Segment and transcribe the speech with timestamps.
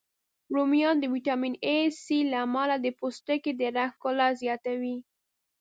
[0.55, 1.53] رومیان د ویټامین
[2.01, 4.97] C، A، له امله د پوستکي د رنګ ښکلا زیاتوی